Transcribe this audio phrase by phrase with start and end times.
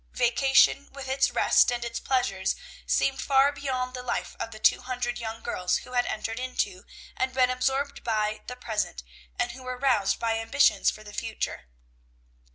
[0.15, 2.55] Vacation, with its rest and its pleasures,
[2.87, 6.87] seemed far behind the life of the two hundred young girls who had entered into,
[7.15, 9.03] and been absorbed by, the present,
[9.37, 11.67] and who were roused by ambitions for the future.